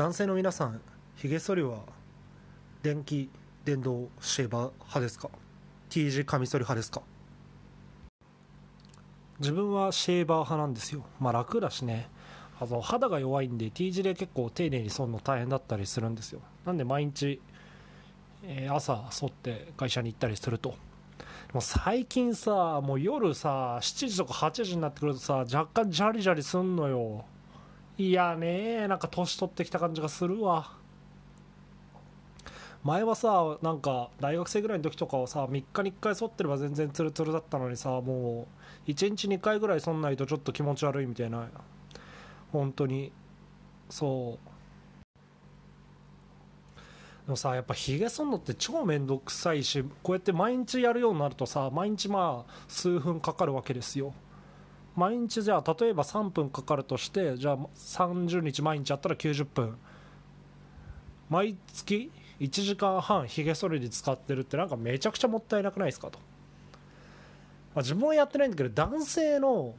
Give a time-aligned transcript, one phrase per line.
[0.00, 0.80] 男性の皆さん
[1.14, 1.80] ひげ剃りは
[2.82, 3.28] 電気
[3.66, 5.28] 電動シェーバー派ですか
[5.90, 7.02] ？T 字カミソリ派ですか？
[9.40, 11.04] 自分はシェーバー派なんですよ。
[11.18, 12.08] まあ楽だしね。
[12.58, 16.40] あの肌が弱いんで T 字で結構丁寧に剃るの大変だったりするんですよ。
[16.64, 17.38] なんで毎日、
[18.44, 20.76] えー朝剃って会社に行ったりすると。
[21.52, 27.26] もう最近さもう夜さ7時とか8時になってくるとさ若干ジャリジャリすんのよ。
[28.00, 30.72] いやねなんか年取ってきた感じがするわ。
[32.82, 38.48] 前はさなんか大学生ぐらいの時とかはさ3日に1回剃ってれば全然ツルツルだったのにさも
[38.86, 41.46] う1日2回ぐらい剃んないとちょっと気持ち悪いみたいな。
[42.52, 43.12] 本当に。
[43.90, 44.48] そう。
[47.26, 54.14] でもさやっぱひげ剃んのって超めんどくさいしこうやって毎日やるようになるとさ毎日まあ数分かかるわけですよ。
[55.00, 59.78] 毎日じゃあ例えば3分かかるとしてじゃあ30日毎日やったら90分。
[61.30, 66.18] 毎月1時間半ひげ剃りに使ってるってなんかめちゃくちゃもったいなくないですかと、
[67.74, 69.74] まあ、自分はやってないんだけど男性の、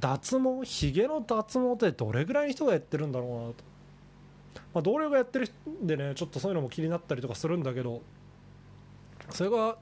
[0.00, 3.54] 脱毛ひげの脱毛ってどれぐらいの人がやってるんだろうなと、
[4.74, 5.48] まあ、同僚がやってる
[5.82, 8.02] んでねちょっとそういうのも気になったりとかするんだけど
[9.30, 9.76] それが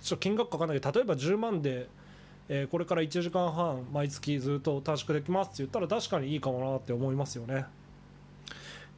[0.00, 1.88] ちょっと金額かかんないけど例えば10万で
[2.48, 7.66] えーこれから1時間半毎月ずっと短縮できますって言ったら確かにいいかもなって思いますよね、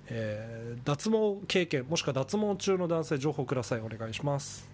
[0.07, 3.81] えー脱毛経験もしくは脱毛中の男性情報ください。
[3.81, 4.71] お願いします。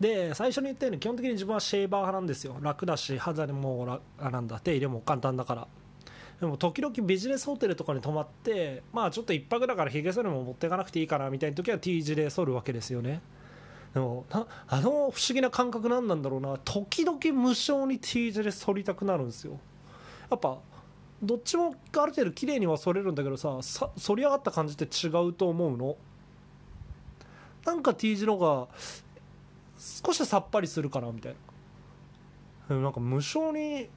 [0.00, 2.56] で最初に言ったように基本的に自分はシェーバー派なんですよ。
[2.60, 5.68] 楽だし肌にもなんだ手入れも簡単だから。
[6.40, 13.20] でも時々ビジネスホテルとかに泊まってまあちょっと一泊だからひげ剃りも持っていかなくていいかなみたいな時は T 字で剃るわけですよね。
[13.94, 16.58] でもあの不思議な感覚なんなんだろうな。
[16.64, 19.58] 時々無性に T 字で剃りたくなるんですよ。
[20.30, 20.58] やっぱ
[21.22, 25.96] どっちもある程度綺麗には剃れるんだけどささ剃り上がった感じって違うと思うの。
[27.66, 28.68] なんか T 字の方が
[29.76, 31.36] 少しさっぱりするかなみたい
[32.68, 32.76] な。
[32.76, 33.88] なんか無性に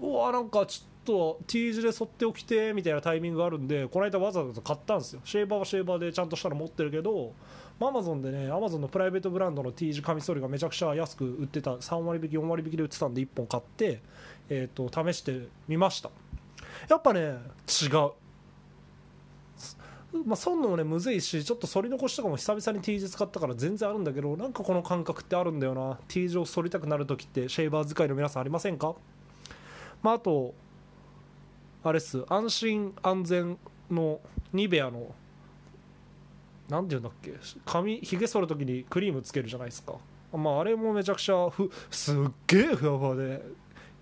[0.00, 5.20] うわなんかちょっと T 字で剃っておきてみたいなタイミングがあるんでこの間わざわざ買ったんですよ。
[5.24, 7.32] シェーバーはシェーバーでちゃんとしたの持ってるけど
[7.80, 14.00] アマゾンでねアマゾンのプライベートブランドの T 字カミソリがめちゃくちゃ安く売ってた3割引き4割引きで売ってたんで1本買って、
[14.48, 16.10] えー、と試してみました。
[16.88, 18.12] やっぱね違う。
[20.26, 25.98] まあ、損のもねむずいしちょっと反り残しとかも久々に T 字使ったから全然あるんだけどなんかこの感覚ってあるんだよな。
[26.06, 28.94] T 字を反りたくなる時ってシェーバー使いの皆さんありませんか？
[30.02, 30.54] まああと
[31.84, 32.24] あれっす。
[32.28, 33.58] 安心安全
[33.90, 34.20] の
[34.52, 35.14] ニベアの
[36.68, 37.32] 何て言うんだっけ？
[37.66, 39.94] 髪ひげ剃る時にクリームつけるじゃないですか。
[40.32, 42.16] まああれもめちゃくちゃふすっ
[42.46, 43.42] げえふわふわで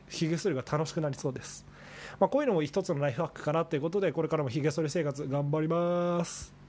[0.08, 1.64] ひげ剃りが楽しくなりそうです。
[2.18, 6.59] まあこういうのも一つのライフハックかなっていうことでこれからもひげ剃り生活頑張ります。